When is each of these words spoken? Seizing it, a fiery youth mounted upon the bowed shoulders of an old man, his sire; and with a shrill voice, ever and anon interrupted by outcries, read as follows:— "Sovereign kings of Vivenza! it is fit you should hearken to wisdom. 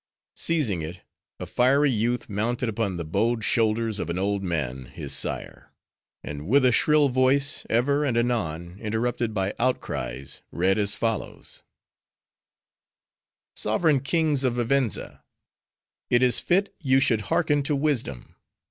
Seizing 0.35 0.81
it, 0.81 1.01
a 1.39 1.45
fiery 1.45 1.91
youth 1.91 2.27
mounted 2.27 2.67
upon 2.67 2.97
the 2.97 3.05
bowed 3.05 3.43
shoulders 3.43 3.99
of 3.99 4.09
an 4.09 4.17
old 4.17 4.41
man, 4.41 4.85
his 4.85 5.13
sire; 5.13 5.71
and 6.23 6.47
with 6.47 6.65
a 6.65 6.71
shrill 6.71 7.07
voice, 7.09 7.67
ever 7.69 8.03
and 8.03 8.17
anon 8.17 8.79
interrupted 8.79 9.31
by 9.31 9.53
outcries, 9.59 10.41
read 10.51 10.79
as 10.79 10.95
follows:— 10.95 11.61
"Sovereign 13.55 13.99
kings 13.99 14.43
of 14.43 14.55
Vivenza! 14.55 15.23
it 16.09 16.23
is 16.23 16.39
fit 16.39 16.73
you 16.79 16.99
should 16.99 17.21
hearken 17.29 17.61
to 17.61 17.75
wisdom. 17.75 18.33